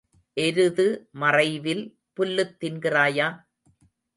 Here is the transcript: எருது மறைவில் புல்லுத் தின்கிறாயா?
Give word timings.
எருது 0.37 0.85
மறைவில் 1.13 1.83
புல்லுத் 2.13 2.55
தின்கிறாயா? 2.61 3.29